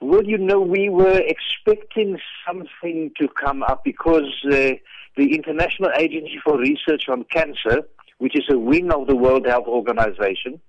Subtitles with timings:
[0.00, 4.70] Well, you know, we were expecting something to come up because uh,
[5.16, 7.82] the International Agency for Research on Cancer,
[8.18, 10.60] which is a wing of the World Health Organization,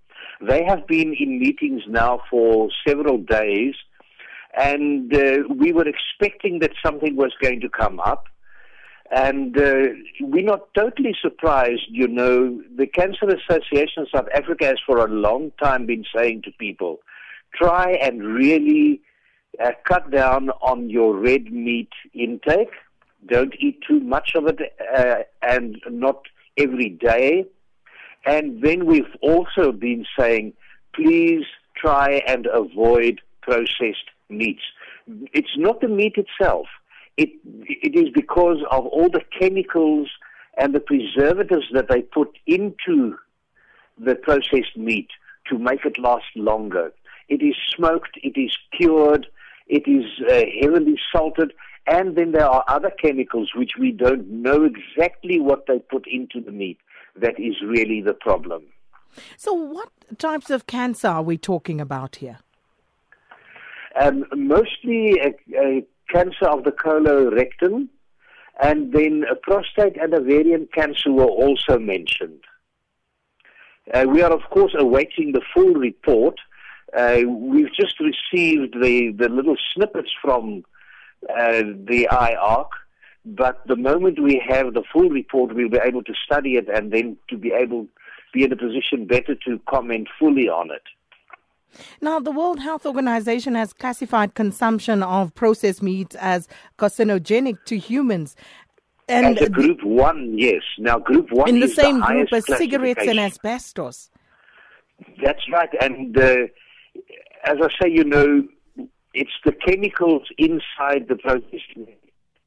[0.42, 3.76] they have been in meetings now for several days,
[4.58, 8.26] and uh, we were expecting that something was going to come up.
[9.12, 9.88] And uh,
[10.22, 12.62] we're not totally surprised, you know.
[12.78, 17.00] The Cancer Association of South Africa has for a long time been saying to people,
[17.56, 19.02] try and really
[19.64, 22.72] uh, cut down on your red meat intake.
[23.26, 24.60] Don't eat too much of it
[24.96, 26.24] uh, and not
[26.58, 27.46] every day.
[28.26, 30.54] And then we've also been saying,
[30.94, 31.46] please
[31.76, 34.62] try and avoid processed meats.
[35.34, 36.68] It's not the meat itself.
[37.18, 37.30] It,
[37.66, 40.10] it is because of all the chemicals
[40.58, 43.18] and the preservatives that they put into
[43.98, 45.10] the processed meat
[45.50, 46.94] to make it last longer.
[47.28, 49.28] It is smoked, it is cured,
[49.70, 51.54] it is uh, heavily salted,
[51.86, 56.42] and then there are other chemicals which we don't know exactly what they put into
[56.42, 56.80] the meat.
[57.16, 58.64] That is really the problem.
[59.38, 62.40] So, what types of cancer are we talking about here?
[64.00, 67.90] Um, mostly a, a cancer of the colorectum,
[68.62, 72.44] and then a prostate and ovarian cancer were also mentioned.
[73.94, 76.40] Uh, we are, of course, awaiting the full report
[76.98, 80.64] uh, we've just received the, the little snippets from
[81.30, 82.70] uh, the IARC,
[83.26, 86.92] but the moment we have the full report, we'll be able to study it and
[86.92, 87.88] then to be able
[88.34, 90.84] be in a position better to comment fully on it.
[92.02, 98.36] Now, the World Health Organization has classified consumption of processed meats as carcinogenic to humans.
[99.08, 100.62] And as group one, yes.
[100.78, 104.10] Now, group one in the same the group as cigarettes and asbestos.
[105.24, 106.36] That's right, and uh,
[107.44, 108.48] as I say, you know,
[109.14, 111.88] it's the chemicals inside the processing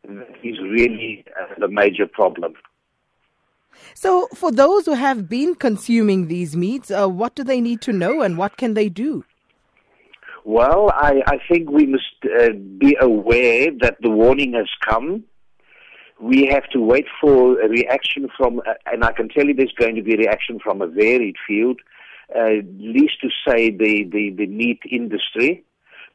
[0.04, 2.54] that is really uh, the major problem.
[3.94, 7.92] So, for those who have been consuming these meats, uh, what do they need to
[7.92, 9.24] know and what can they do?
[10.44, 15.24] Well, I, I think we must uh, be aware that the warning has come.
[16.20, 19.72] We have to wait for a reaction from, uh, and I can tell you there's
[19.72, 21.80] going to be a reaction from a varied field
[22.36, 25.64] uh, least to say the, the, the meat industry.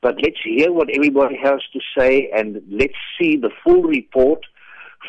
[0.01, 4.45] But let's hear what everybody has to say and let's see the full report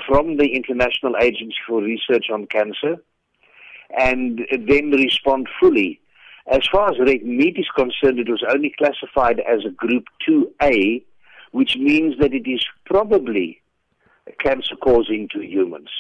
[0.07, 2.97] from the International Agency for Research on Cancer
[3.97, 6.01] and then respond fully.
[6.51, 11.05] As far as red meat is concerned, it was only classified as a group 2A,
[11.53, 13.61] which means that it is probably
[14.43, 15.91] cancer causing to humans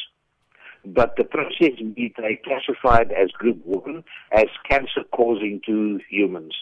[0.84, 6.54] but the processed meat they classified as group 1 as cancer causing to humans.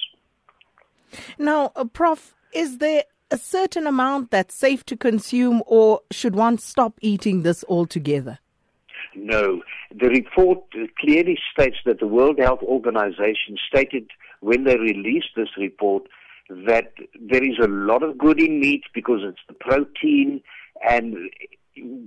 [1.38, 6.58] Now, uh, Prof, is there a certain amount that's safe to consume or should one
[6.58, 8.38] stop eating this altogether?
[9.14, 9.62] No.
[9.94, 10.60] The report
[10.98, 14.10] clearly states that the World Health Organization stated
[14.40, 16.04] when they released this report
[16.48, 20.40] that there is a lot of good in meat because it's the protein
[20.88, 21.16] and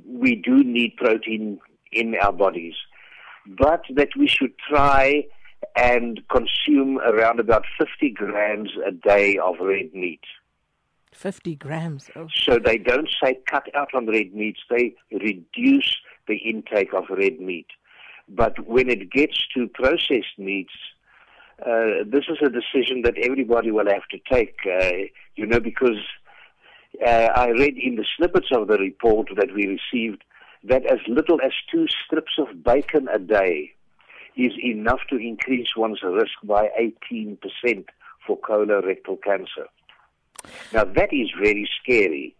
[0.07, 1.59] we do need protein
[1.91, 2.75] in our bodies,
[3.45, 5.25] but that we should try
[5.75, 10.21] and consume around about 50 grams a day of red meat.
[11.13, 12.09] 50 grams.
[12.15, 12.27] Oh.
[12.33, 15.95] So they don't say cut out on red meats, they reduce
[16.27, 17.67] the intake of red meat.
[18.27, 20.73] But when it gets to processed meats,
[21.65, 25.97] uh, this is a decision that everybody will have to take, uh, you know, because
[27.05, 30.23] uh, I read in the snippets of the report that we received
[30.63, 33.73] that as little as two strips of bacon a day
[34.35, 36.69] is enough to increase one's risk by
[37.07, 37.37] 18%
[38.25, 39.67] for colorectal cancer.
[40.73, 42.35] Now, that is very scary.